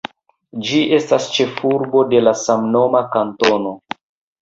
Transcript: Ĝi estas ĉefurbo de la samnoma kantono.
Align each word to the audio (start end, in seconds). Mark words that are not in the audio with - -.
Ĝi 0.69 0.79
estas 0.99 1.27
ĉefurbo 1.35 2.03
de 2.15 2.25
la 2.25 2.35
samnoma 2.47 3.07
kantono. 3.19 3.79